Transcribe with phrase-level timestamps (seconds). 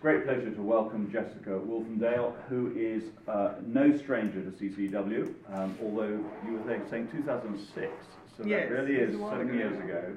[0.00, 6.24] Great pleasure to welcome Jessica Wolfendale, who is uh, no stranger to CCW, um, although
[6.46, 7.90] you were saying 2006,
[8.36, 10.14] so yes, that really is seven years ago.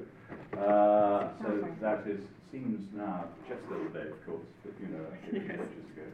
[0.56, 2.20] Uh, so that is
[2.52, 5.42] seems now just a little day, of course, but you know, yes.
[5.42, 6.06] years ago,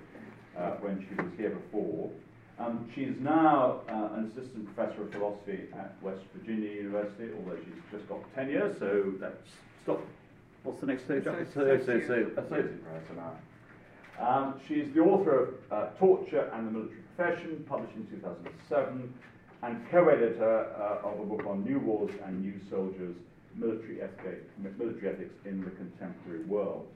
[0.56, 2.10] uh, when she was here before.
[2.58, 7.58] Um, she is now uh, an assistant professor of philosophy at West Virginia University, although
[7.58, 9.50] she's just got tenure, so that's
[9.82, 10.00] stop.
[10.62, 11.26] What's the next stage?
[11.26, 13.32] Associate, associate, associate professor now.
[14.20, 19.14] Um, she's the author of uh, Torture and the Military Profession, published in 2007,
[19.62, 23.14] and co-editor uh, of a book on new wars and new soldiers,
[23.54, 26.86] military, ethic, military ethics in the contemporary world.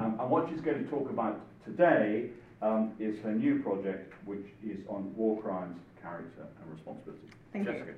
[0.00, 4.46] Um, and what she's going to talk about today um, is her new project, which
[4.64, 7.37] is on war crimes, character, and responsibility.
[7.52, 7.94] Thank Jessica, you.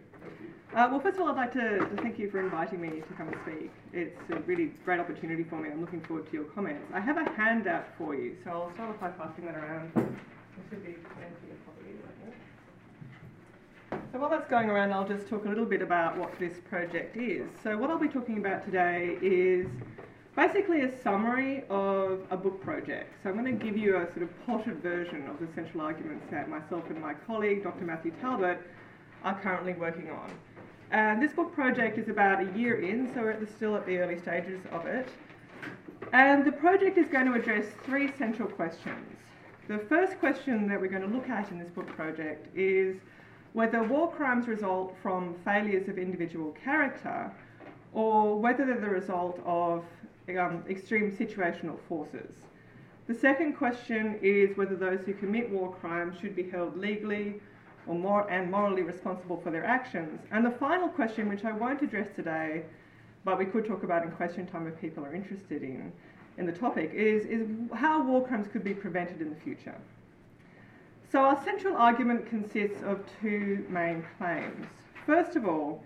[0.77, 3.15] Uh, well, first of all, I'd like to, to, thank you for inviting me to
[3.17, 3.73] come and speak.
[3.93, 5.69] It's a really great opportunity for me.
[5.69, 6.87] I'm looking forward to your comments.
[6.95, 9.91] I have a handout for you, so I'll start off by passing that around.
[9.95, 11.97] should be plenty of copies,
[14.13, 17.17] So while that's going around, I'll just talk a little bit about what this project
[17.17, 17.51] is.
[17.65, 19.67] So what I'll be talking about today is
[20.37, 23.13] basically a summary of a book project.
[23.25, 26.27] So I'm going to give you a sort of potted version of the central arguments
[26.31, 27.85] that myself and my colleague, Dr.
[27.85, 28.65] Matthew Talbert,
[29.25, 30.31] are currently working on.
[30.91, 34.19] And this book project is about a year in, so we're still at the early
[34.19, 35.09] stages of it.
[36.13, 39.17] And the project is going to address three central questions.
[39.69, 42.97] The first question that we're going to look at in this book project is
[43.53, 47.31] whether war crimes result from failures of individual character
[47.93, 49.85] or whether they're the result of
[50.29, 52.35] um, extreme situational forces.
[53.07, 57.41] The second question is whether those who commit war crimes should be held legally
[57.91, 60.21] or more and morally responsible for their actions.
[60.31, 62.63] And the final question, which I won't address today,
[63.25, 65.93] but we could talk about in question time if people are interested in,
[66.39, 69.75] in the topic, is, is how war crimes could be prevented in the future.
[71.11, 74.69] So our central argument consists of two main claims.
[75.05, 75.83] First of all,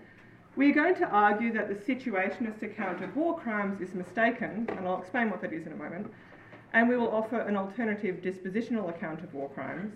[0.56, 4.86] we are going to argue that the situationist account of war crimes is mistaken, and
[4.86, 6.12] I'll explain what that is in a moment,
[6.74, 9.94] and we will offer an alternative dispositional account of war crimes.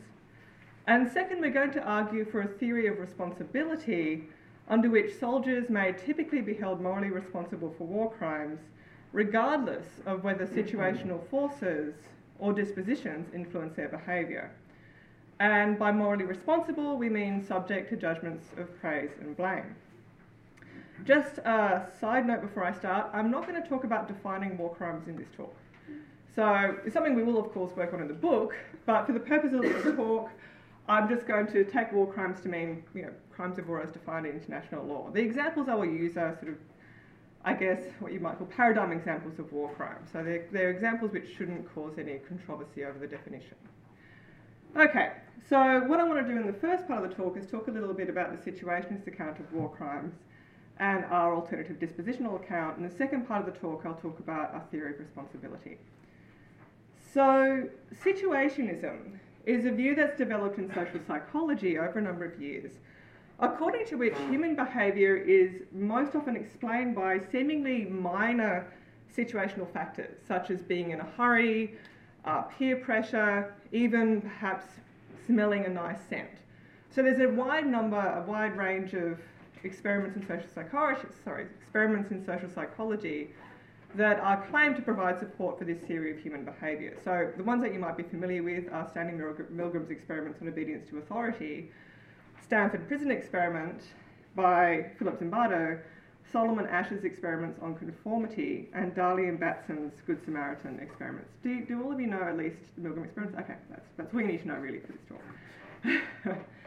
[0.89, 4.25] And second, we're going to argue for a theory of responsibility
[4.69, 8.59] under which soldiers may typically be held morally responsible for war crimes,
[9.13, 10.59] regardless of whether mm-hmm.
[10.59, 11.95] situational forces
[12.39, 14.51] or dispositions influence their behaviour.
[15.41, 19.77] And by morally responsible, we mean subject to judgments of praise and blame.
[21.05, 24.75] Just a side note before I start, I'm not going to talk about defining war
[24.75, 25.55] crimes in this talk.
[26.35, 28.55] So it's something we will, of course, work on in the book,
[28.87, 30.31] but for the purpose of this talk,
[30.89, 33.93] I'm just going to take war crimes to mean, you know, crimes of war as
[33.93, 35.11] defined in international law.
[35.13, 36.59] The examples I will use are sort of,
[37.45, 40.09] I guess, what you might call paradigm examples of war crimes.
[40.13, 43.57] So they're, they're examples which shouldn't cause any controversy over the definition.
[44.77, 45.13] Okay,
[45.49, 47.69] so what I want to do in the first part of the talk is talk
[47.69, 50.15] a little bit about the situationist account of war crimes
[50.79, 52.79] and our alternative dispositional account.
[52.79, 55.79] In the second part of the talk, I'll talk about our theory of responsibility.
[57.13, 57.69] So,
[58.05, 62.71] situationism is a view that's developed in social psychology over a number of years,
[63.41, 68.71] according to which human behaviour is most often explained by seemingly minor
[69.17, 71.75] situational factors, such as being in a hurry,
[72.27, 74.67] uh, peer pressure, even perhaps
[75.27, 76.29] smelling a nice scent.
[76.91, 79.19] So there's a wide number, a wide range of
[79.65, 83.31] experiments in social psychology, sorry, experiments in social psychology
[83.95, 86.97] that are claimed to provide support for this theory of human behaviour.
[87.03, 90.89] So the ones that you might be familiar with are Stanley Milgram's experiments on obedience
[90.91, 91.71] to authority,
[92.43, 93.83] Stanford Prison Experiment
[94.37, 95.81] by Philip Zimbardo,
[96.31, 101.31] Solomon Asch's experiments on conformity, and Darley and Batson's Good Samaritan experiments.
[101.43, 103.39] Do, do all of you know at least the Milgram experiments?
[103.41, 106.39] Okay, that's, that's all you need to know really for this talk.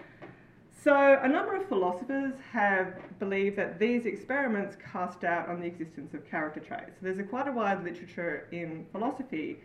[0.84, 6.16] So, a number of philosophers have believed that these experiments cast doubt on the existence
[6.16, 6.94] of character traits.
[6.96, 9.60] So there's a quite a wide literature in philosophy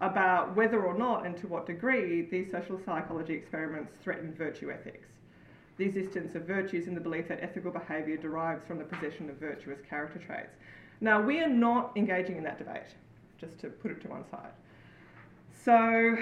[0.00, 5.08] about whether or not and to what degree these social psychology experiments threaten virtue ethics.
[5.76, 9.36] The existence of virtues and the belief that ethical behaviour derives from the possession of
[9.36, 10.56] virtuous character traits.
[11.02, 12.94] Now, we are not engaging in that debate,
[13.38, 14.52] just to put it to one side.
[15.62, 16.16] So,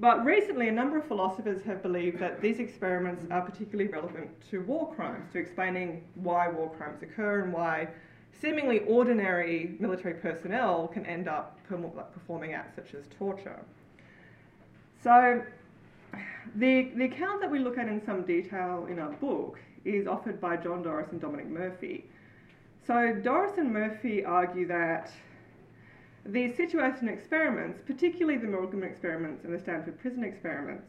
[0.00, 4.62] but recently, a number of philosophers have believed that these experiments are particularly relevant to
[4.62, 7.88] war crimes, to explaining why war crimes occur and why
[8.40, 13.60] seemingly ordinary military personnel can end up performing acts such as torture.
[15.02, 15.42] So,
[16.54, 20.40] the, the account that we look at in some detail in our book is offered
[20.40, 22.04] by John Doris and Dominic Murphy.
[22.86, 25.10] So, Doris and Murphy argue that
[26.32, 30.88] these situation experiments, particularly the Milgram experiments and the Stanford prison experiments,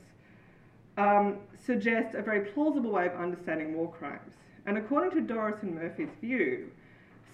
[0.97, 4.33] um, suggest a very plausible way of understanding war crimes.
[4.65, 6.71] And according to Doris and Murphy's view,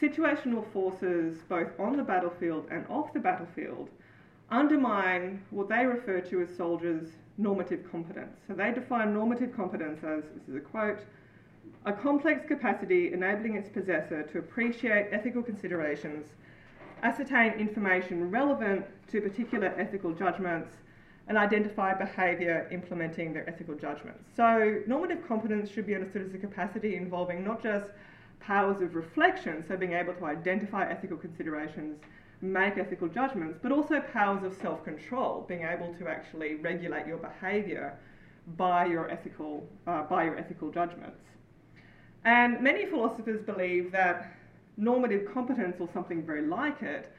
[0.02, 3.90] situational forces both on the battlefield and off the battlefield
[4.52, 8.38] undermine what they refer to as soldiers' normative competence.
[8.48, 11.00] So they define normative competence as this is a quote
[11.86, 16.28] a complex capacity enabling its possessor to appreciate ethical considerations,
[17.06, 20.72] ascertain information relevant to particular ethical judgments,
[21.28, 24.30] and identify behaviour implementing their ethical judgments.
[24.36, 27.92] So, normative competence should be understood as a capacity involving not just
[28.40, 32.00] powers of reflection, so being able to identify ethical considerations,
[32.42, 37.18] make ethical judgments, but also powers of self control, being able to actually regulate your
[37.18, 37.98] behaviour
[38.58, 41.24] by your ethical, uh, by your ethical judgments.
[42.24, 44.32] And many philosophers believe that
[44.78, 47.12] normative competence or something very like it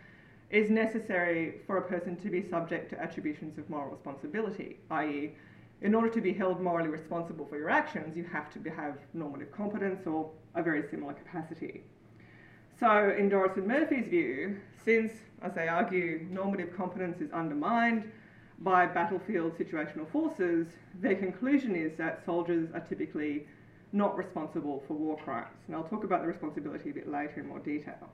[0.51, 5.35] is necessary for a person to be subject to attributions of moral responsibility, i.e.,
[5.83, 9.53] in order to be held morally responsible for your actions, you have to have normative
[9.53, 11.83] competence or a very similar capacity.
[12.79, 15.13] So, in Doris and Murphy's view, since,
[15.43, 18.11] as they argue, normative competence is undermined
[18.61, 20.67] by battlefield situational forces,
[21.01, 23.47] their conclusion is that soldiers are typically
[23.93, 25.57] not responsible for war crimes.
[25.67, 28.11] And I'll talk about the responsibility a bit later in more detail.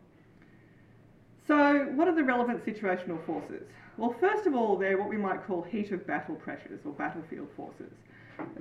[1.46, 3.66] So, what are the relevant situational forces?
[3.96, 7.48] Well, first of all, they're what we might call heat of battle pressures or battlefield
[7.56, 7.92] forces.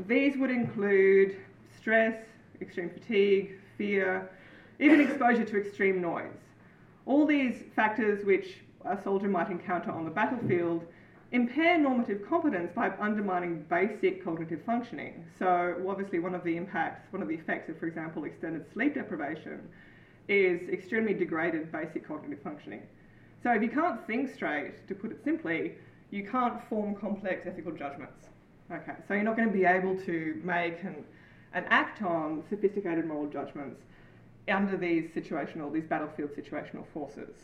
[0.07, 1.37] These would include
[1.77, 2.15] stress,
[2.59, 4.29] extreme fatigue, fear,
[4.79, 6.25] even exposure to extreme noise.
[7.05, 10.85] All these factors which a soldier might encounter on the battlefield
[11.31, 15.25] impair normative competence by undermining basic cognitive functioning.
[15.39, 18.95] So, obviously, one of the impacts, one of the effects of, for example, extended sleep
[18.95, 19.61] deprivation
[20.27, 22.81] is extremely degraded basic cognitive functioning.
[23.43, 25.75] So, if you can't think straight, to put it simply,
[26.11, 28.27] you can't form complex ethical judgments.
[28.71, 31.03] Okay, so you're not going to be able to make and,
[31.53, 33.81] and act on sophisticated moral judgments
[34.49, 37.35] under these situational, these battlefield situational forces.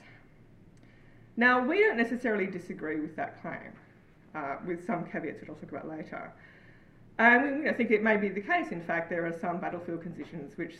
[1.37, 3.71] Now, we don't necessarily disagree with that claim,
[4.33, 6.33] uh, with some caveats which I'll talk about later.
[7.19, 10.57] And I think it may be the case, in fact, there are some battlefield conditions
[10.57, 10.75] which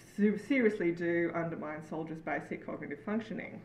[0.47, 3.61] seriously do undermine soldiers' basic cognitive functioning.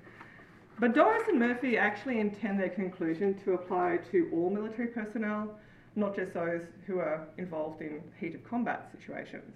[0.79, 5.55] But Doris and Murphy actually intend their conclusion to apply to all military personnel,
[5.97, 9.55] not just those who are involved in heat of combat situations.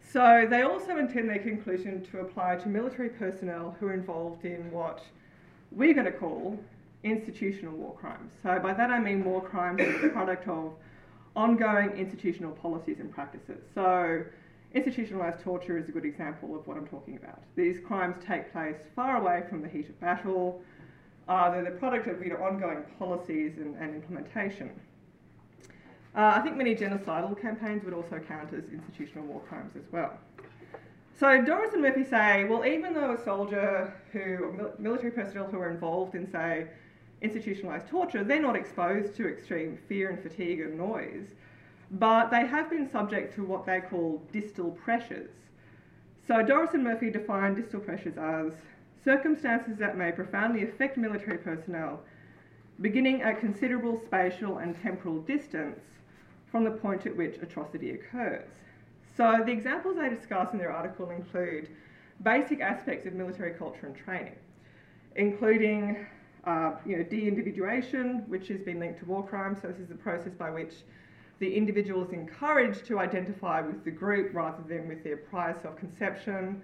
[0.00, 4.70] So they also intend their conclusion to apply to military personnel who are involved in
[4.70, 5.02] what
[5.72, 6.58] we're going to call
[7.02, 8.32] institutional war crimes.
[8.42, 10.74] So by that I mean war crimes are the product of
[11.36, 13.62] ongoing institutional policies and practices.
[13.74, 14.24] So
[14.74, 17.40] institutionalized torture is a good example of what I'm talking about.
[17.56, 20.62] These crimes take place far away from the heat of battle.
[21.28, 24.70] Uh, they're the product of you know, ongoing policies and, and implementation.
[26.16, 30.18] Uh, I think many genocidal campaigns would also count as institutional war crimes as well.
[31.20, 35.68] So Doris and Murphy say, well, even though a soldier who, military personnel who are
[35.68, 36.66] involved in, say,
[37.20, 41.26] institutionalized torture, they're not exposed to extreme fear and fatigue and noise,
[41.90, 45.28] but they have been subject to what they call distal pressures.
[46.26, 48.52] So Doris and Murphy define distal pressures as
[49.04, 52.00] circumstances that may profoundly affect military personnel,
[52.80, 55.80] beginning at considerable spatial and temporal distance
[56.50, 58.48] from the point at which atrocity occurs.
[59.16, 61.68] So the examples they discuss in their article include
[62.22, 64.36] basic aspects of military culture and training,
[65.16, 66.06] including
[66.44, 69.58] uh, you know, de-individuation, which has been linked to war crimes.
[69.62, 70.74] So this is the process by which
[71.38, 76.62] the individual is encouraged to identify with the group rather than with their prior self-conception.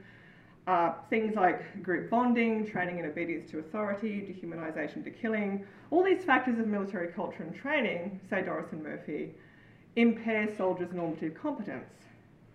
[0.66, 6.24] Uh, things like group bonding, training in obedience to authority, dehumanisation to killing, all these
[6.24, 9.32] factors of military culture and training, say Doris and Murphy,
[9.94, 12.05] impair soldiers' normative competence.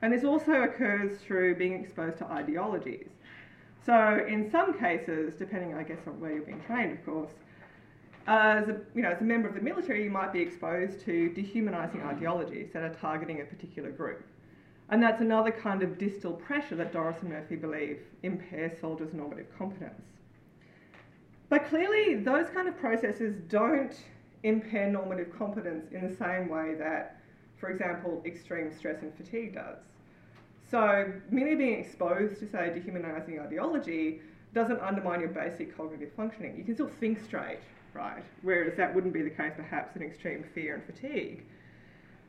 [0.01, 3.09] And this also occurs through being exposed to ideologies.
[3.85, 7.31] So in some cases, depending, I guess, on where you're being trained, of course,
[8.27, 11.33] as a, you know, as a member of the military, you might be exposed to
[11.35, 14.23] dehumanising ideologies that are targeting a particular group.
[14.89, 19.47] And that's another kind of distal pressure that Doris and Murphy believe impairs soldiers' normative
[19.57, 20.01] competence.
[21.49, 23.95] But clearly, those kind of processes don't
[24.43, 27.21] impair normative competence in the same way that,
[27.57, 29.77] for example, extreme stress and fatigue does.
[30.71, 34.21] So merely being exposed to, say, dehumanising ideology
[34.53, 36.55] doesn't undermine your basic cognitive functioning.
[36.57, 37.59] You can still think straight,
[37.93, 38.23] right?
[38.41, 41.43] Whereas that wouldn't be the case perhaps in extreme fear and fatigue.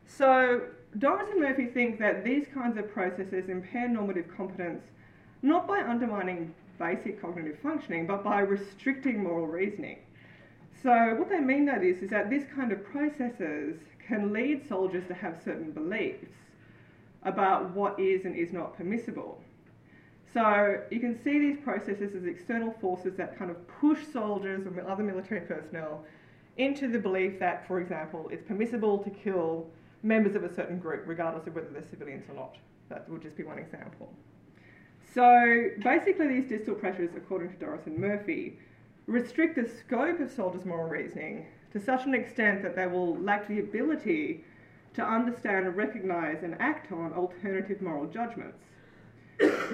[0.09, 0.63] So
[0.99, 4.83] Doris and Murphy think that these kinds of processes impair normative competence
[5.43, 9.99] not by undermining basic cognitive functioning, but by restricting moral reasoning.
[10.83, 15.07] So what they mean that is, is that this kind of processes can lead soldiers
[15.07, 16.27] to have certain beliefs
[17.25, 19.41] about what is and is not permissible.
[20.33, 24.79] So you can see these processes as external forces that kind of push soldiers and
[24.81, 26.05] other military personnel
[26.57, 29.67] into the belief that, for example, it's permissible to kill
[30.03, 32.57] members of a certain group, regardless of whether they're civilians or not.
[32.89, 34.13] That would just be one example.
[35.15, 38.59] So basically, these distal pressures, according to Doris and Murphy,
[39.07, 43.49] restrict the scope of soldiers' moral reasoning to such an extent that they will lack
[43.49, 44.45] the ability
[44.95, 48.59] to understand and recognise and act on alternative moral judgments.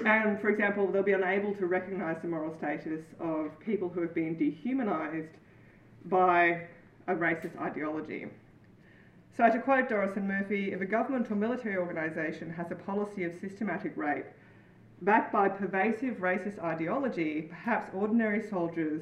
[0.05, 4.15] and for example, they'll be unable to recognise the moral status of people who have
[4.15, 5.29] been dehumanised
[6.05, 6.65] by
[7.07, 8.27] a racist ideology.
[9.35, 13.23] So, to quote Doris and Murphy, if a government or military organisation has a policy
[13.23, 14.25] of systematic rape
[15.01, 19.01] backed by pervasive racist ideology, perhaps ordinary soldiers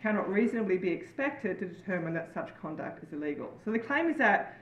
[0.00, 3.50] cannot reasonably be expected to determine that such conduct is illegal.
[3.64, 4.56] So the claim is that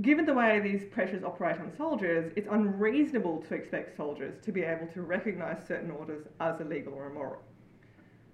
[0.00, 4.62] given the way these pressures operate on soldiers, it's unreasonable to expect soldiers to be
[4.62, 7.42] able to recognise certain orders as illegal or immoral.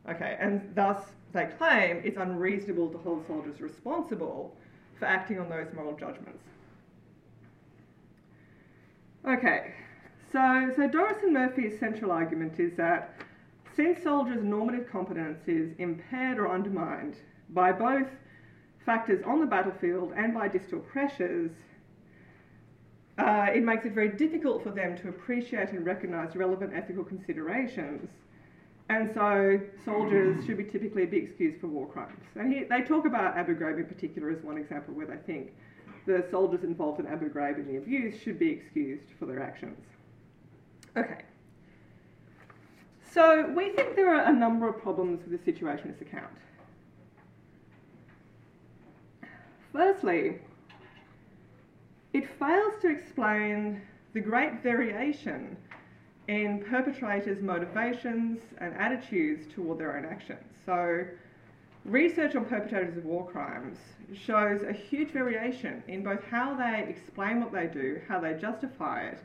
[0.09, 4.57] Okay, and thus they claim it's unreasonable to hold soldiers responsible
[4.99, 6.45] for acting on those moral judgments.
[9.27, 9.75] Okay,
[10.31, 13.17] so, so Doris and Murphy's central argument is that
[13.75, 17.17] since soldiers' normative competence is impaired or undermined
[17.51, 18.07] by both
[18.87, 21.51] factors on the battlefield and by distal pressures,
[23.19, 28.09] uh, it makes it very difficult for them to appreciate and recognise relevant ethical considerations.
[28.89, 32.23] And so soldiers should be typically be excused for war crimes.
[32.37, 35.53] And he, they talk about Abu Ghraib in particular as one example where they think
[36.07, 39.85] the soldiers involved in Abu Ghraib and the abuse should be excused for their actions.
[40.97, 41.23] Okay.
[43.13, 46.31] So we think there are a number of problems with the situationist account.
[49.77, 50.39] Firstly,
[52.15, 53.83] it fails to explain
[54.15, 55.55] the great variation
[56.29, 60.41] in perpetrators' motivations and attitudes toward their own actions.
[60.65, 61.05] So,
[61.85, 63.77] research on perpetrators of war crimes
[64.15, 69.03] shows a huge variation in both how they explain what they do, how they justify
[69.03, 69.19] it,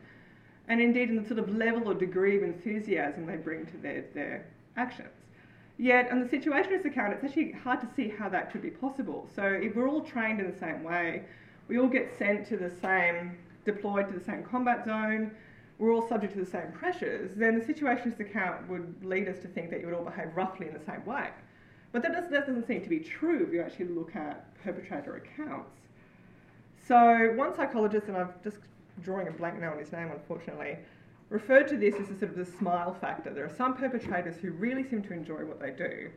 [0.68, 4.04] and indeed in the sort of level or degree of enthusiasm they bring to their,
[4.14, 5.21] their actions.
[5.82, 9.28] Yet, on the situationist account, it's actually hard to see how that could be possible.
[9.36, 11.24] So, if we're all trained in the same way,
[11.68, 13.36] we all get sent to the same,
[13.66, 15.32] deployed to the same combat zone,
[15.80, 19.48] we're all subject to the same pressures, then the situationist account would lead us to
[19.48, 21.30] think that you would all behave roughly in the same way.
[21.92, 25.16] But that, does, that doesn't seem to be true if you actually look at perpetrator
[25.16, 25.72] accounts.
[26.88, 28.58] So, one psychologist, and I'm just
[29.02, 30.78] drawing a blank now on his name, unfortunately,
[31.32, 33.34] referred to this as a sort of the smile factor.
[33.34, 36.12] There are some perpetrators who really seem to enjoy what they do,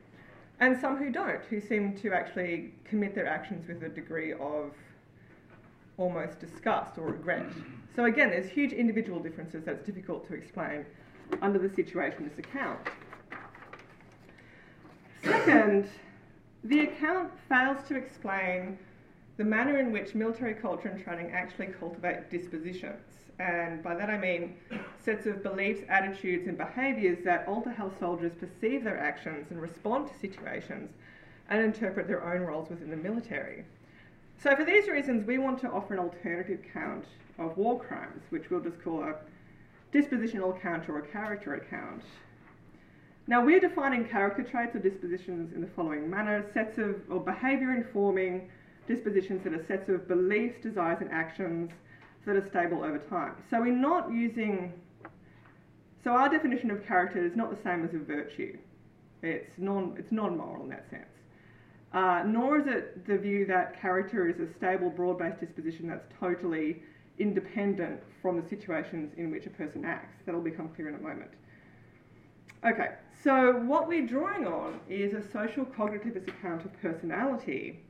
[0.58, 4.72] and some who don't, who seem to actually commit their actions with a degree of
[5.96, 7.46] almost disgust or regret.
[7.94, 10.84] So again, there's huge individual differences that's difficult to explain
[11.40, 12.80] under the situationist account.
[15.22, 15.86] Second,
[16.64, 18.76] the account fails to explain
[19.36, 23.13] the manner in which military culture and training actually cultivate dispositions.
[23.38, 24.56] And by that I mean
[25.04, 30.08] sets of beliefs, attitudes, and behaviours that alter how soldiers perceive their actions and respond
[30.08, 30.90] to situations
[31.50, 33.64] and interpret their own roles within the military.
[34.38, 37.04] So, for these reasons, we want to offer an alternative count
[37.38, 39.16] of war crimes, which we'll just call a
[39.92, 42.02] dispositional account or a character account.
[43.26, 47.74] Now, we're defining character traits or dispositions in the following manner sets of or behaviour
[47.74, 48.50] informing
[48.86, 51.70] dispositions that are sets of beliefs, desires, and actions
[52.26, 53.34] that are stable over time.
[53.50, 54.72] So, we're not using,
[56.02, 58.58] so our definition of character is not the same as a virtue,
[59.22, 61.06] it's non, it's non moral in that sense.
[61.92, 66.06] Uh, nor is it the view that character is a stable, broad based disposition that's
[66.18, 66.82] totally
[67.18, 70.22] independent from the situations in which a person acts.
[70.26, 71.30] That'll become clear in a moment.
[72.66, 77.80] Okay, so what we're drawing on is a social cognitivist account of personality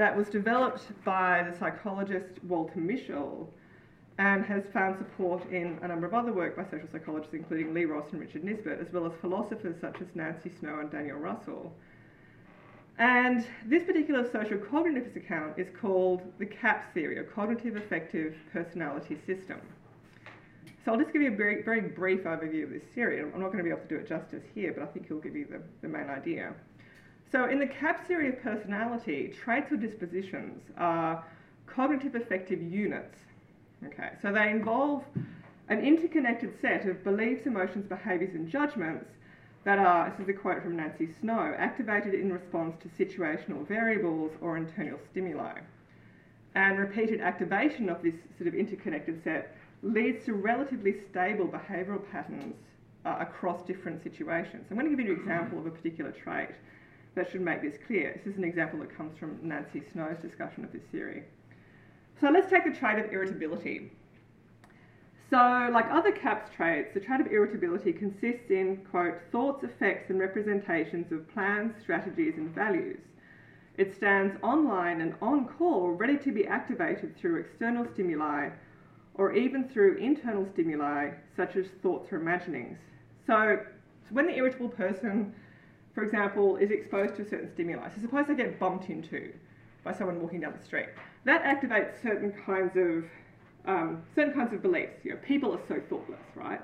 [0.00, 3.46] that was developed by the psychologist Walter Mischel
[4.16, 7.84] and has found support in a number of other work by social psychologists, including Lee
[7.84, 11.70] Ross and Richard Nisbett, as well as philosophers such as Nancy Snow and Daniel Russell.
[12.96, 19.18] And this particular social cognitivist account is called the CAP theory, or Cognitive Affective Personality
[19.26, 19.60] System.
[20.82, 23.20] So I'll just give you a very, very brief overview of this theory.
[23.20, 25.20] I'm not going to be able to do it justice here, but I think it'll
[25.20, 26.54] give you the, the main idea.
[27.30, 31.24] So in the CAP theory of personality, traits or dispositions are
[31.66, 33.18] cognitive affective units.
[33.86, 35.04] Okay, so they involve
[35.68, 39.06] an interconnected set of beliefs, emotions, behaviours, and judgments
[39.64, 44.32] that are, this is a quote from Nancy Snow, activated in response to situational variables
[44.40, 45.60] or internal stimuli.
[46.54, 52.56] And repeated activation of this sort of interconnected set leads to relatively stable behavioural patterns
[53.04, 54.66] uh, across different situations.
[54.70, 56.50] I'm going to give you an example of a particular trait
[57.20, 58.18] that should make this clear.
[58.24, 61.24] This is an example that comes from Nancy Snow's discussion of this theory.
[62.18, 63.92] So let's take the trait of irritability.
[65.28, 70.18] So, like other CAPS traits, the trait of irritability consists in, quote, thoughts, affects, and
[70.18, 73.00] representations of plans, strategies, and values.
[73.76, 78.48] It stands online and on call, ready to be activated through external stimuli
[79.14, 82.78] or even through internal stimuli such as thoughts or imaginings.
[83.26, 83.60] So,
[84.08, 85.34] so when the irritable person,
[85.94, 89.32] for example, is exposed to a certain stimuli, so suppose they get bumped into
[89.84, 90.88] by someone walking down the street,
[91.24, 93.04] that activates certain kinds of
[93.66, 95.04] um, certain kinds of beliefs.
[95.04, 96.60] You know, people are so thoughtless, right?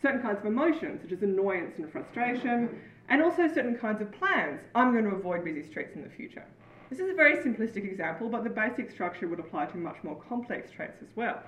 [0.00, 4.60] Certain kinds of emotions, such as annoyance and frustration, and also certain kinds of plans.
[4.74, 6.44] I'm going to avoid busy streets in the future.
[6.90, 10.16] This is a very simplistic example, but the basic structure would apply to much more
[10.28, 11.42] complex traits as well.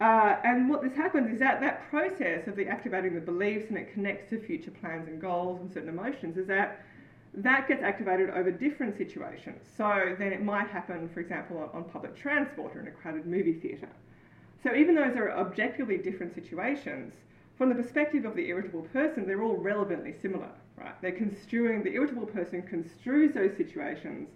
[0.00, 3.76] Uh, and what this happens is that that process of the activating the beliefs and
[3.76, 6.82] it connects to future plans and goals and certain emotions is that
[7.34, 9.60] that gets activated over different situations.
[9.76, 13.52] So then it might happen, for example, on public transport or in a crowded movie
[13.52, 13.90] theatre.
[14.62, 17.12] So even though those are objectively different situations,
[17.56, 21.00] from the perspective of the irritable person, they're all relevantly similar, right?
[21.02, 24.30] They're construing, the irritable person construes those situations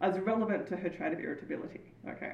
[0.00, 2.32] as relevant to her trait of irritability, okay?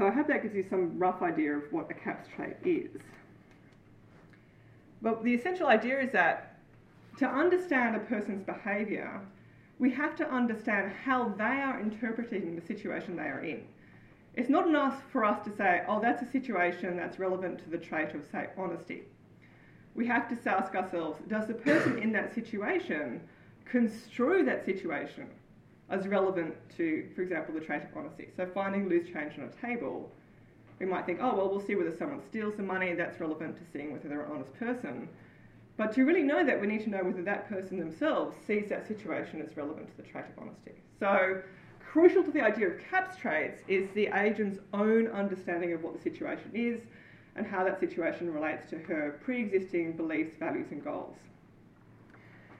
[0.00, 2.90] So I hope that gives you some rough idea of what a CAPS trait is.
[5.02, 6.58] But the essential idea is that
[7.18, 9.20] to understand a person's behaviour,
[9.78, 13.62] we have to understand how they are interpreting the situation they are in.
[14.36, 17.76] It's not enough for us to say, oh, that's a situation that's relevant to the
[17.76, 19.02] trait of, say, honesty.
[19.94, 23.20] We have to ask ourselves, does the person in that situation
[23.66, 25.28] construe that situation
[25.90, 28.28] as relevant to, for example, the trait of honesty?
[28.36, 30.10] So finding loose change on a table,
[30.78, 33.62] we might think, oh, well, we'll see whether someone steals the money, that's relevant to
[33.72, 35.08] seeing whether they're an honest person.
[35.76, 38.86] But to really know that, we need to know whether that person themselves sees that
[38.86, 40.72] situation as relevant to the trait of honesty.
[40.98, 41.42] So,
[41.90, 46.02] crucial to the idea of CAPS traits is the agent's own understanding of what the
[46.02, 46.80] situation is
[47.36, 51.16] and how that situation relates to her pre existing beliefs, values, and goals.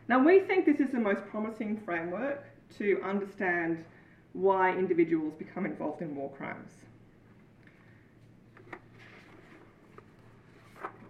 [0.08, 2.44] Now, we think this is the most promising framework
[2.78, 3.84] to understand
[4.32, 6.70] why individuals become involved in war crimes.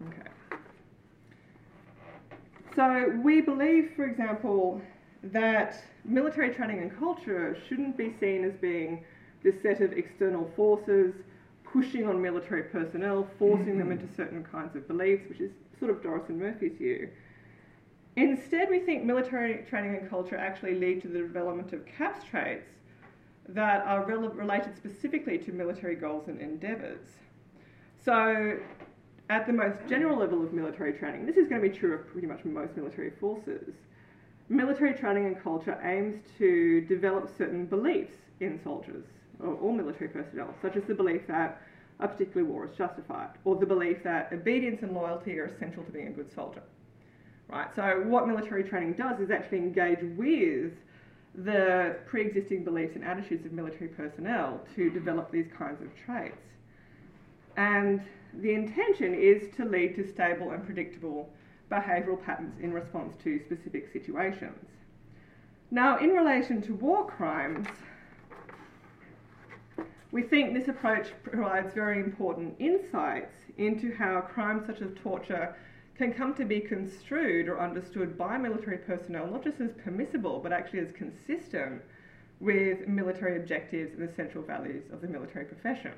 [0.09, 0.31] Okay.
[2.75, 4.81] So we believe, for example,
[5.23, 9.05] that military training and culture shouldn't be seen as being
[9.43, 11.15] this set of external forces
[11.65, 14.01] pushing on military personnel, forcing them mm-hmm.
[14.01, 17.09] into certain kinds of beliefs, which is sort of Doris and Murphy's view.
[18.17, 22.69] Instead, we think military training and culture actually lead to the development of CAPS traits
[23.49, 27.01] that are rel- related specifically to military goals and endeavours.
[28.05, 28.59] So,
[29.29, 32.07] at the most general level of military training, this is going to be true of
[32.09, 33.75] pretty much most military forces,
[34.49, 39.05] military training and culture aims to develop certain beliefs in soldiers
[39.39, 41.63] or all military personnel, such as the belief that
[42.01, 45.93] a particular war is justified, or the belief that obedience and loyalty are essential to
[45.93, 46.63] being a good soldier.
[47.51, 47.69] Right?
[47.75, 50.73] So what military training does is actually engage with
[51.35, 56.37] the pre-existing beliefs and attitudes of military personnel to develop these kinds of traits.
[57.57, 58.03] And
[58.35, 61.29] the intention is to lead to stable and predictable
[61.71, 64.67] behavioural patterns in response to specific situations.
[65.73, 67.67] Now, in relation to war crimes,
[70.13, 75.55] we think this approach provides very important insights into how crimes such as torture
[76.01, 80.51] can come to be construed or understood by military personnel not just as permissible but
[80.51, 81.83] actually as consistent
[82.41, 85.93] with military objectives and the central values of the military profession.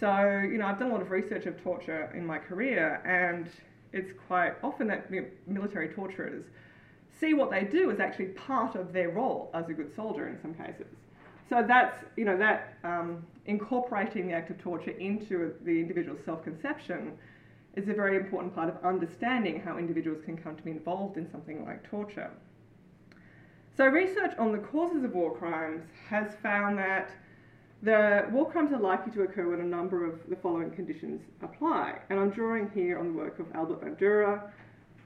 [0.00, 3.48] So, you know, I've done a lot of research of torture in my career, and
[3.92, 5.08] it's quite often that
[5.46, 6.44] military torturers
[7.20, 10.40] see what they do as actually part of their role as a good soldier in
[10.42, 10.88] some cases.
[11.48, 17.12] So that's, you know, that um, incorporating the act of torture into the individual's self-conception
[17.78, 21.30] is a very important part of understanding how individuals can come to be involved in
[21.30, 22.30] something like torture.
[23.76, 27.10] So research on the causes of war crimes has found that
[27.80, 32.00] the war crimes are likely to occur when a number of the following conditions apply.
[32.10, 34.50] And I'm drawing here on the work of Albert Bandura,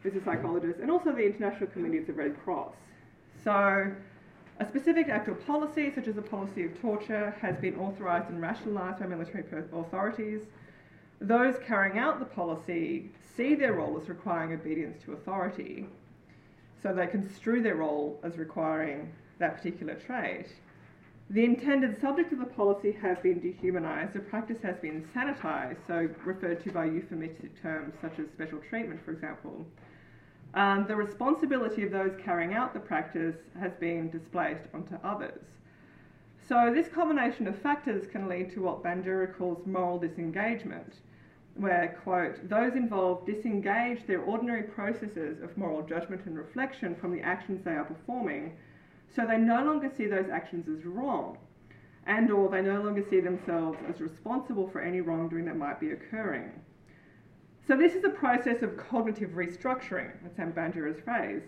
[0.02, 2.72] who's a psychologist, and also the International Committee of the Red Cross.
[3.44, 3.92] So,
[4.58, 8.40] a specific act or policy, such as a policy of torture, has been authorised and
[8.40, 10.46] rationalised by military authorities.
[11.22, 15.86] Those carrying out the policy see their role as requiring obedience to authority,
[16.82, 20.46] so they construe their role as requiring that particular trait.
[21.30, 26.08] The intended subject of the policy has been dehumanised, the practice has been sanitised, so
[26.24, 29.64] referred to by euphemistic terms such as special treatment, for example.
[30.54, 35.42] Um, the responsibility of those carrying out the practice has been displaced onto others.
[36.46, 40.96] So, this combination of factors can lead to what Bandura calls moral disengagement,
[41.54, 47.20] where, quote, those involved disengage their ordinary processes of moral judgment and reflection from the
[47.20, 48.56] actions they are performing,
[49.14, 51.36] so they no longer see those actions as wrong,
[52.06, 55.92] and or they no longer see themselves as responsible for any wrongdoing that might be
[55.92, 56.50] occurring.
[57.66, 61.42] So this is a process of cognitive restructuring, that's Sam Bandura's phrase,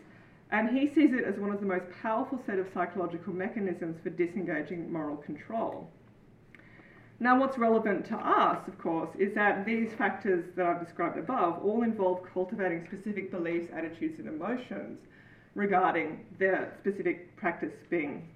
[0.50, 4.10] and he sees it as one of the most powerful set of psychological mechanisms for
[4.10, 5.90] disengaging moral control.
[7.20, 11.64] Now, what's relevant to us, of course, is that these factors that I've described above
[11.64, 14.98] all involve cultivating specific beliefs, attitudes, and emotions
[15.54, 18.28] regarding the specific practice being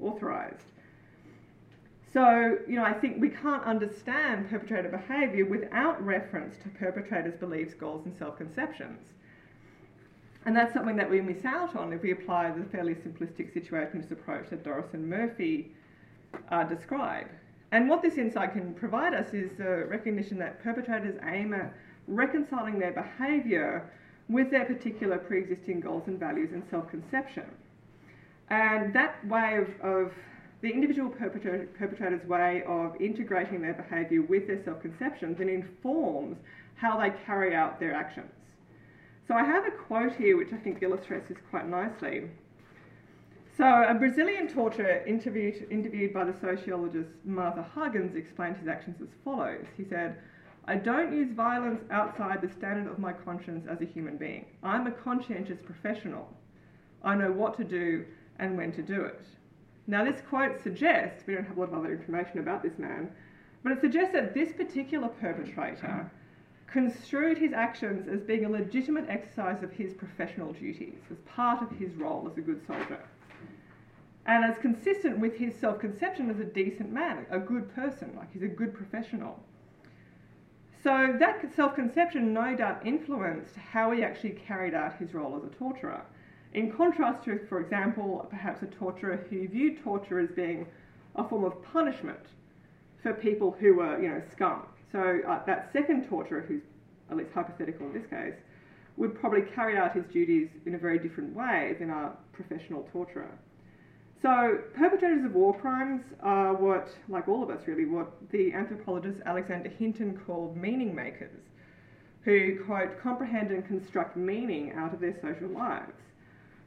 [0.00, 0.66] authorised.
[2.12, 7.74] So, you know, I think we can't understand perpetrator behaviour without reference to perpetrators' beliefs,
[7.74, 9.12] goals, and self conceptions.
[10.44, 14.12] And that's something that we miss out on if we apply the fairly simplistic situationist
[14.12, 15.72] approach that Doris and Murphy
[16.50, 17.26] uh, describe.
[17.72, 21.74] And what this insight can provide us is the recognition that perpetrators aim at
[22.06, 23.90] reconciling their behaviour
[24.28, 27.44] with their particular pre existing goals and values and self conception.
[28.50, 30.12] And that way of, of
[30.62, 36.38] the individual perpetrator, perpetrator's way of integrating their behaviour with their self conceptions then informs
[36.76, 38.30] how they carry out their actions.
[39.26, 42.30] So I have a quote here which I think illustrates this quite nicely.
[43.56, 49.08] So, a Brazilian torturer interviewed, interviewed by the sociologist Martha Huggins explained his actions as
[49.24, 49.64] follows.
[49.78, 50.18] He said,
[50.66, 54.44] I don't use violence outside the standard of my conscience as a human being.
[54.62, 56.28] I'm a conscientious professional.
[57.02, 58.04] I know what to do
[58.38, 59.24] and when to do it.
[59.86, 63.10] Now, this quote suggests, we don't have a lot of other information about this man,
[63.62, 66.10] but it suggests that this particular perpetrator
[66.66, 71.70] construed his actions as being a legitimate exercise of his professional duties, as part of
[71.78, 73.00] his role as a good soldier.
[74.26, 78.32] And as consistent with his self conception as a decent man, a good person, like
[78.32, 79.38] he's a good professional.
[80.82, 85.44] So that self conception no doubt influenced how he actually carried out his role as
[85.44, 86.02] a torturer.
[86.54, 90.66] In contrast to, for example, perhaps a torturer who viewed torture as being
[91.14, 92.26] a form of punishment
[93.02, 94.62] for people who were, you know, scum.
[94.90, 96.62] So uh, that second torturer, who's
[97.10, 98.34] at least hypothetical in this case,
[98.96, 103.30] would probably carry out his duties in a very different way than a professional torturer.
[104.22, 109.20] So perpetrators of war crimes are what, like all of us really, what the anthropologist
[109.26, 111.42] Alexander Hinton called meaning makers,
[112.22, 115.92] who, quote, comprehend and construct meaning out of their social lives.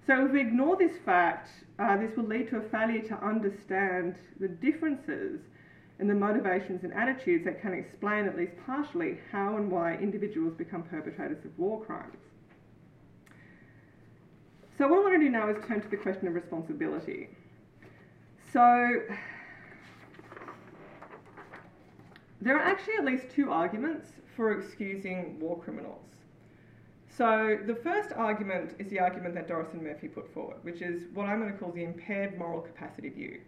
[0.05, 4.15] So if we ignore this fact, uh, this will lead to a failure to understand
[4.39, 5.39] the differences
[5.99, 10.53] in the motivations and attitudes that can explain, at least partially, how and why individuals
[10.57, 12.17] become perpetrators of war crimes.
[14.77, 17.27] So what I want to do now is turn to the question of responsibility.
[18.51, 19.01] So
[22.41, 26.05] there are actually at least two arguments for excusing war criminals.
[27.15, 31.03] So the first argument is the argument that Doris and Murphy put forward, which is
[31.13, 33.41] what I'm going to call the impaired moral capacity view.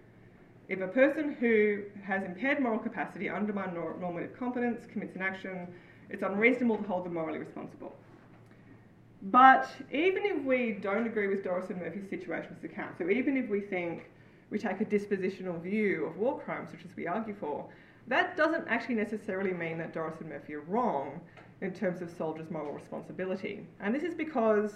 [0.68, 5.68] If a person who has impaired moral capacity, undermined normative competence, commits an action,
[6.10, 7.96] it's unreasonable to hold them morally responsible.
[9.24, 13.50] But even if we don't agree with Doris and Murphy's situationist account, so even if
[13.50, 14.10] we think
[14.52, 17.66] we take a dispositional view of war crimes, which is we argue for,
[18.08, 21.22] that doesn't actually necessarily mean that Doris and Murphy are wrong
[21.62, 23.66] in terms of soldiers' moral responsibility.
[23.80, 24.74] And this is because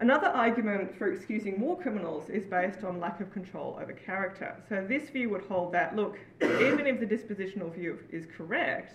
[0.00, 4.54] another argument for excusing war criminals is based on lack of control over character.
[4.68, 8.94] So this view would hold that, look, even if the dispositional view is correct,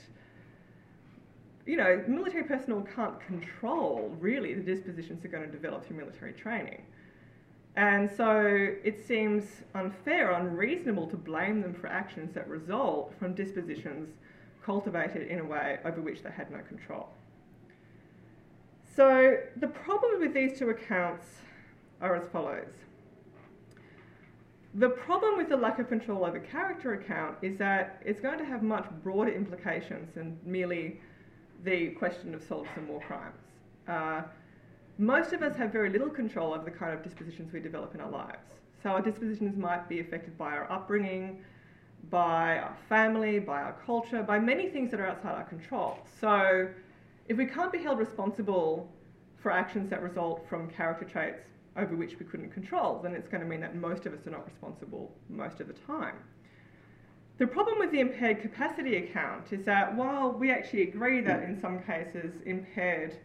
[1.65, 6.33] you know, military personnel can't control really the dispositions they're going to develop through military
[6.33, 6.83] training.
[7.75, 8.45] And so
[8.83, 14.09] it seems unfair, unreasonable to blame them for actions that result from dispositions
[14.63, 17.09] cultivated in a way over which they had no control.
[18.95, 21.25] So the problem with these two accounts
[21.99, 22.67] are as follows.
[24.75, 28.45] The problem with the lack of control over character account is that it's going to
[28.45, 30.99] have much broader implications than merely
[31.63, 33.35] the question of soldiers and war crimes.
[33.87, 34.23] Uh,
[34.97, 38.01] most of us have very little control over the kind of dispositions we develop in
[38.01, 38.53] our lives.
[38.81, 41.41] So our dispositions might be affected by our upbringing,
[42.09, 45.97] by our family, by our culture, by many things that are outside our control.
[46.19, 46.67] So
[47.27, 48.91] if we can't be held responsible
[49.41, 51.43] for actions that result from character traits
[51.75, 54.31] over which we couldn't control, then it's going to mean that most of us are
[54.31, 56.15] not responsible most of the time.
[57.39, 61.59] The problem with the impaired capacity account is that while we actually agree that in
[61.59, 63.17] some cases impaired,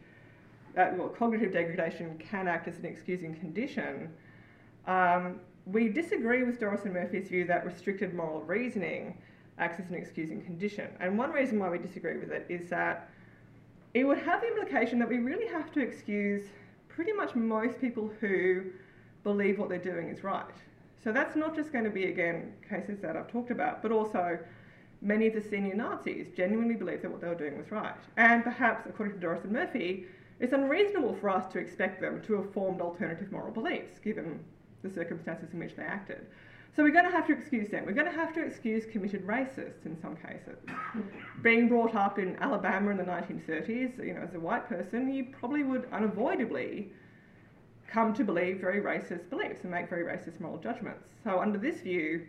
[0.78, 4.08] uh, well, cognitive degradation can act as an excusing condition,
[4.86, 9.18] um, we disagree with Doris and Murphy's view that restricted moral reasoning
[9.58, 10.88] acts as an excusing condition.
[11.00, 13.10] And one reason why we disagree with it is that
[13.92, 16.44] it would have the implication that we really have to excuse
[16.88, 18.62] pretty much most people who
[19.24, 20.44] believe what they're doing is right.
[21.02, 24.38] So that's not just going to be, again, cases that I've talked about, but also
[25.00, 27.94] many of the senior Nazis genuinely believed that what they were doing was right.
[28.16, 30.06] And perhaps, according to Doris and Murphy,
[30.40, 34.40] it's unreasonable for us to expect them to have formed alternative moral beliefs, given
[34.82, 36.26] the circumstances in which they acted.
[36.76, 37.86] So we're going to have to excuse them.
[37.86, 40.58] We're going to have to excuse committed racists in some cases.
[41.42, 45.26] Being brought up in Alabama in the 1930s, you know, as a white person, you
[45.32, 46.92] probably would unavoidably
[47.88, 51.08] come to believe very racist beliefs and make very racist moral judgments.
[51.24, 52.26] So under this view,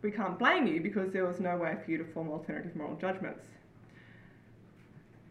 [0.00, 2.96] we can't blame you because there was no way for you to form alternative moral
[2.96, 3.44] judgments.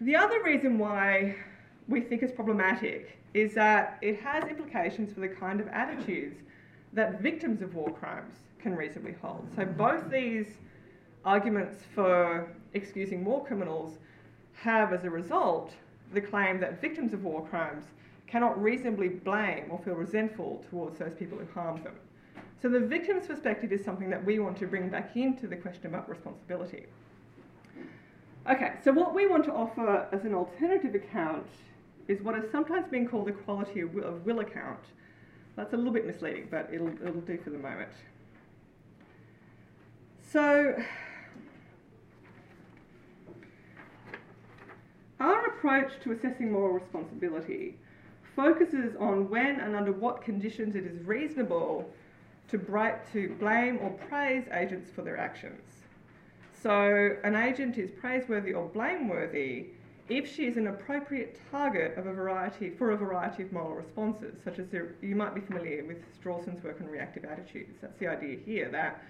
[0.01, 1.35] The other reason why
[1.91, 6.37] we think is problematic is that it has implications for the kind of attitudes
[6.93, 9.47] that victims of war crimes can reasonably hold.
[9.55, 10.47] So both these
[11.23, 13.97] arguments for excusing war criminals
[14.53, 15.73] have as a result
[16.13, 17.85] the claim that victims of war crimes
[18.27, 21.95] cannot reasonably blame or feel resentful towards those people who harmed them.
[22.61, 25.87] So the victim's perspective is something that we want to bring back into the question
[25.87, 26.85] about responsibility.
[28.49, 31.45] Okay, so what we want to offer as an alternative account
[32.11, 34.79] is what has sometimes been called the quality of will, of will account,
[35.55, 37.91] that's a little bit misleading, but it'll, it'll do for the moment.
[40.31, 40.75] So,
[45.19, 47.77] our approach to assessing moral responsibility
[48.35, 51.89] focuses on when and under what conditions it is reasonable
[52.49, 52.57] to,
[53.13, 55.61] to blame or praise agents for their actions.
[56.61, 59.67] So, an agent is praiseworthy or blameworthy
[60.11, 64.35] if she is an appropriate target of a variety for a variety of moral responses,
[64.43, 67.77] such as there, you might be familiar with Strawson's work on reactive attitudes.
[67.81, 69.01] That's the idea here that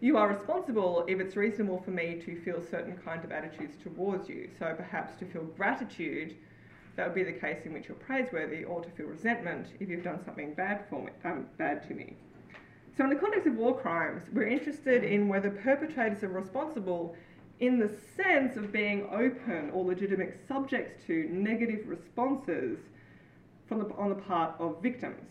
[0.00, 4.28] you are responsible if it's reasonable for me to feel certain kind of attitudes towards
[4.28, 4.50] you.
[4.58, 6.34] So perhaps to feel gratitude,
[6.96, 10.02] that would be the case in which you're praiseworthy, or to feel resentment if you've
[10.02, 12.16] done something bad for me, um, bad to me.
[12.96, 17.14] So in the context of war crimes, we're interested in whether perpetrators are responsible
[17.60, 22.78] in the sense of being open or legitimate subjects to negative responses
[23.68, 25.28] from the, on the part of victims,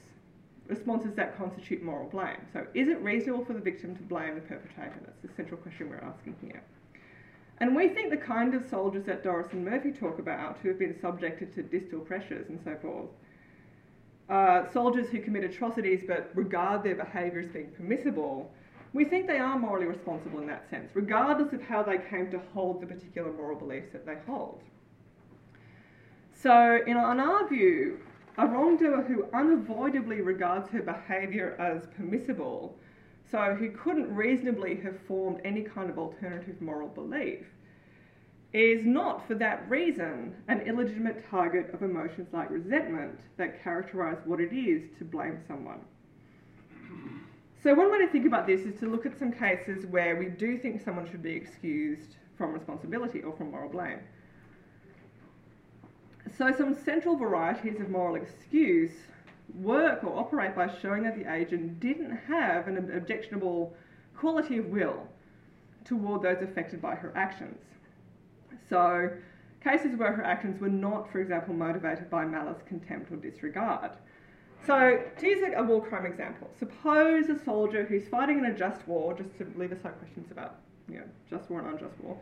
[0.67, 2.37] responses that constitute moral blame.
[2.53, 4.93] So, is it reasonable for the victim to blame the perpetrator?
[5.05, 6.61] That's the central question we're asking here.
[7.57, 10.79] And we think the kind of soldiers that Doris and Murphy talk about, who have
[10.79, 13.09] been subjected to distal pressures and so forth,
[14.29, 18.51] uh, soldiers who commit atrocities but regard their behaviour as being permissible,
[18.93, 22.39] we think they are morally responsible in that sense, regardless of how they came to
[22.53, 24.61] hold the particular moral beliefs that they hold.
[26.33, 27.99] So, in, our view,
[28.37, 32.77] a wrongdoer who unavoidably regards her behaviour as permissible,
[33.29, 37.45] so who couldn't reasonably have formed any kind of alternative moral belief,
[38.53, 44.39] is not for that reason an illegitimate target of emotions like resentment that characterise what
[44.39, 45.81] it is to blame someone.
[47.61, 50.27] So one way to think about this is to look at some cases where we
[50.27, 53.99] do think someone should be excused from responsibility or from moral blame.
[56.37, 58.91] So some central varieties of moral excuse
[59.55, 63.73] work or operate by showing that the agent didn't have an objectionable
[64.15, 65.07] quality of will
[65.83, 67.59] toward those affected by her actions.
[68.69, 69.09] So
[69.61, 73.91] cases where her actions were not, for example, motivated by malice, contempt or disregard.
[74.65, 78.87] So, to use a war crime example, suppose a soldier who's fighting in a just
[78.87, 82.17] war, just to leave aside questions about you know, just war and unjust war,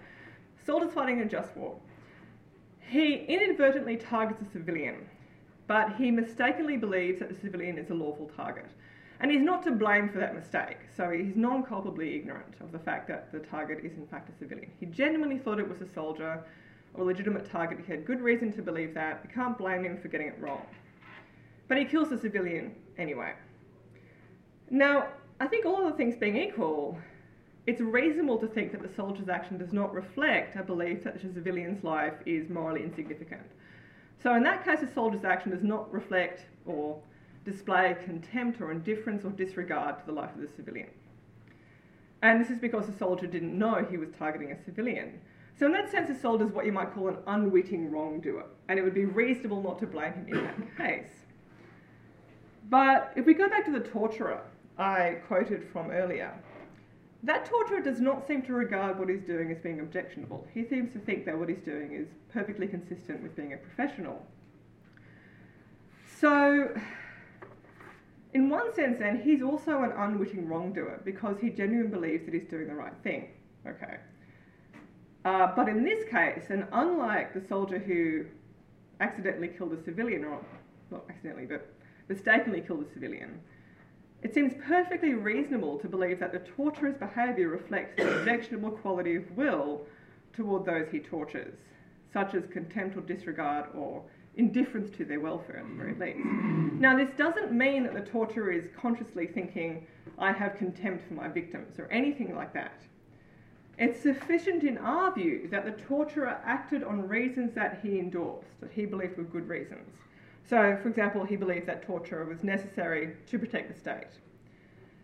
[0.65, 1.76] soldier's fighting in a just war.
[2.80, 5.10] He inadvertently targets a civilian,
[5.67, 8.69] but he mistakenly believes that the civilian is a lawful target.
[9.19, 12.80] And he's not to blame for that mistake, so he's non culpably ignorant of the
[12.80, 14.71] fact that the target is in fact a civilian.
[14.80, 16.43] He genuinely thought it was a soldier
[16.95, 17.80] a legitimate target.
[17.86, 19.23] He had good reason to believe that.
[19.26, 20.65] We can't blame him for getting it wrong.
[21.68, 23.34] But he kills the civilian anyway.
[24.70, 25.08] Now,
[25.40, 26.98] I think all other things being equal,
[27.66, 31.34] it's reasonable to think that the soldier's action does not reflect a belief that the
[31.34, 33.48] civilian's life is morally insignificant.
[34.22, 37.00] So in that case, the soldier's action does not reflect or
[37.46, 40.90] display contempt or indifference or disregard to the life of the civilian.
[42.22, 45.20] And this is because the soldier didn't know he was targeting a civilian.
[45.60, 48.78] So, in that sense, the soldier is what you might call an unwitting wrongdoer, and
[48.78, 51.17] it would be reasonable not to blame him in that case.
[52.70, 54.42] But if we go back to the torturer
[54.78, 56.34] I quoted from earlier,
[57.24, 60.48] that torturer does not seem to regard what he's doing as being objectionable.
[60.54, 64.26] He seems to think that what he's doing is perfectly consistent with being a professional.
[66.20, 66.76] So,
[68.34, 72.50] in one sense, then, he's also an unwitting wrongdoer because he genuinely believes that he's
[72.50, 73.30] doing the right thing.
[73.66, 73.98] Okay.
[75.26, 78.26] Uh, but in this case, and unlike the soldier who
[79.00, 80.40] accidentally killed a civilian, or
[80.92, 81.77] not accidentally, but
[82.08, 83.39] mistakenly killed a civilian,
[84.24, 89.30] it seems perfectly reasonable to believe that the torturer's behaviour reflects an objectionable quality of
[89.38, 89.86] will
[90.34, 91.56] toward those he tortures,
[92.12, 94.04] such as contempt or disregard or
[94.36, 96.26] indifference to their welfare at the very least.
[96.80, 99.86] Now, this doesn't mean that the torturer is consciously thinking,
[100.17, 102.82] I have contempt for my victims, or anything like that.
[103.80, 108.72] It's sufficient in our view that the torturer acted on reasons that he endorsed, that
[108.72, 109.89] he believed were good reasons.
[110.50, 114.08] So, for example, he believed that torture was necessary to protect the state,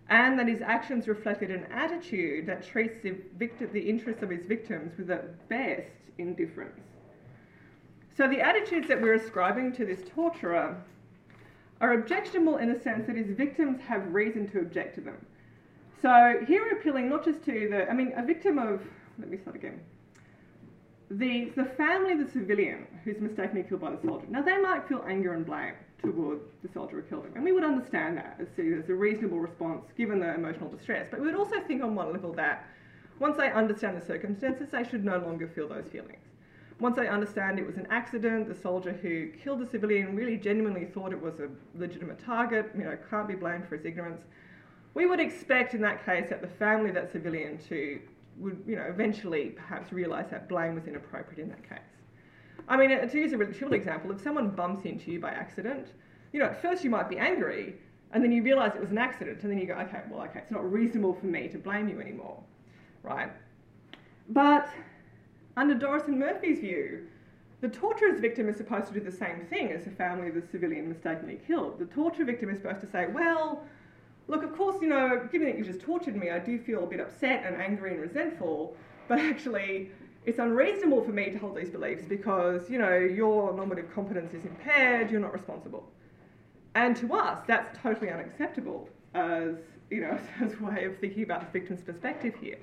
[0.08, 4.45] and that his actions reflected an attitude that treats the, victim, the interests of his
[4.45, 6.79] victims with the best indifference.
[8.15, 10.82] So, the attitudes that we're ascribing to this torturer
[11.82, 15.25] are objectionable in the sense that his victims have reason to object to them.
[16.01, 18.82] So, here we're appealing not just to the, I mean, a victim of,
[19.19, 19.82] let me start again
[21.11, 24.87] the, the family of the civilian who's mistakenly killed by the soldier, now they might
[24.87, 28.37] feel anger and blame toward the soldier who killed him, and we would understand that
[28.39, 31.07] as, as a reasonable response given the emotional distress.
[31.09, 32.67] But we would also think on one level that
[33.19, 36.19] once they understand the circumstances, they should no longer feel those feelings.
[36.79, 40.85] Once they understand it was an accident, the soldier who killed the civilian really genuinely
[40.85, 44.21] thought it was a legitimate target, you know, can't be blamed for his ignorance.
[44.93, 47.99] We would expect in that case that the family of that civilian to
[48.37, 51.79] would, you know, eventually perhaps realise that blame was inappropriate in that case.
[52.67, 55.87] I mean, to use a really trivial example, if someone bumps into you by accident,
[56.31, 57.75] you know, at first you might be angry,
[58.11, 60.39] and then you realise it was an accident, and then you go, okay, well, okay,
[60.39, 62.41] it's not reasonable for me to blame you anymore,
[63.01, 63.31] right?
[64.29, 64.69] But
[65.57, 67.07] under Doris and Murphy's view,
[67.61, 70.43] the torturer's victim is supposed to do the same thing as the family of the
[70.51, 71.79] civilian mistakenly killed.
[71.79, 73.63] The torture victim is supposed to say, well,
[74.27, 76.88] Look, of course, you know, given that you just tortured me, I do feel a
[76.88, 78.75] bit upset and angry and resentful,
[79.07, 79.91] but actually,
[80.25, 84.45] it's unreasonable for me to hold these beliefs because, you know, your normative competence is
[84.45, 85.89] impaired, you're not responsible.
[86.75, 89.55] And to us, that's totally unacceptable as,
[89.89, 92.57] you know, as a way of thinking about the victim's perspective here.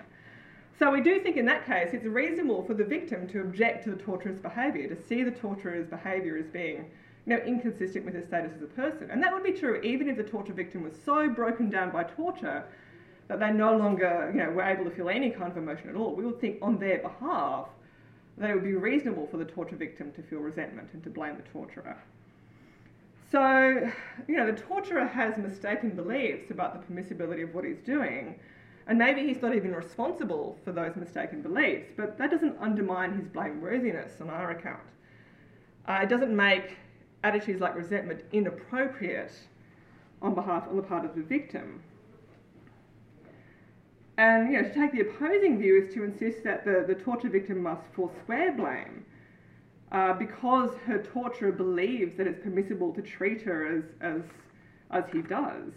[0.79, 3.91] So we do think in that case it's reasonable for the victim to object to
[3.91, 6.87] the torturer's behaviour, to see the torturer's behaviour as being
[7.31, 9.09] you know, inconsistent with their status as a person.
[9.09, 12.03] And that would be true even if the torture victim was so broken down by
[12.03, 12.65] torture
[13.29, 15.95] that they no longer, you know, were able to feel any kind of emotion at
[15.95, 16.17] all.
[16.17, 17.69] We would think on their behalf
[18.39, 21.37] that it would be reasonable for the torture victim to feel resentment and to blame
[21.37, 21.97] the torturer.
[23.31, 23.89] So,
[24.27, 28.35] you know, the torturer has mistaken beliefs about the permissibility of what he's doing,
[28.89, 33.29] and maybe he's not even responsible for those mistaken beliefs, but that doesn't undermine his
[33.29, 34.83] blameworthiness on our account.
[35.87, 36.77] Uh, it doesn't make
[37.23, 39.33] attitudes like resentment inappropriate
[40.23, 41.83] on behalf on the part of the victim.
[44.19, 47.31] And you know, to take the opposing view is to insist that the, the torture
[47.31, 49.05] victim must forswear blame
[49.93, 54.23] uh, because her torturer believes that it's permissible to treat her as, as,
[54.91, 55.73] as he does.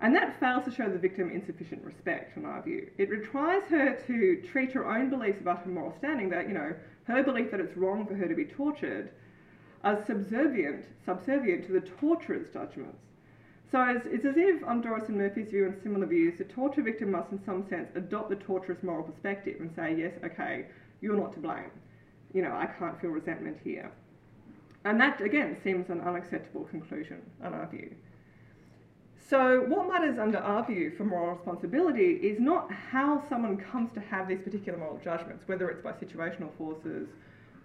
[0.00, 2.90] And that fails to show the victim insufficient respect, in our view.
[2.98, 6.74] It requires her to treat her own beliefs about her moral standing, that, you know,
[7.04, 9.10] her belief that it's wrong for her to be tortured,
[9.84, 12.98] are subservient, subservient to the torturer's judgments.
[13.70, 16.82] So it's, it's as if, on Doris and Murphy's view and similar views, the torture
[16.82, 20.66] victim must, in some sense, adopt the torturer's moral perspective and say, yes, okay,
[21.00, 21.70] you're not to blame.
[22.34, 23.90] You know, I can't feel resentment here.
[24.84, 27.94] And that, again, seems an unacceptable conclusion, on our view.
[29.28, 34.00] So, what matters under our view for moral responsibility is not how someone comes to
[34.00, 37.08] have these particular moral judgments, whether it's by situational forces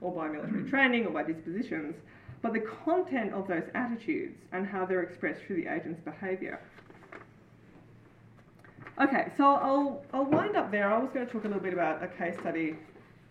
[0.02, 1.96] or by military training or by dispositions,
[2.42, 6.60] but the content of those attitudes and how they're expressed through the agent's behaviour.
[9.02, 10.91] Okay, so I'll, I'll wind up there.
[10.91, 12.76] I was going to talk a little bit about a case study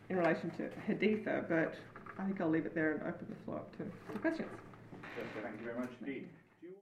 [0.09, 1.75] in relation to Haditha, but
[2.19, 4.49] I think I'll leave it there and open the floor up to, questions.
[5.17, 6.29] Thank you very much indeed.